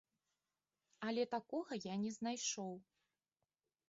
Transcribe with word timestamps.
Але 1.09 1.25
такога 1.35 1.73
я 1.79 1.95
не 2.05 2.11
знайшоў. 2.17 2.73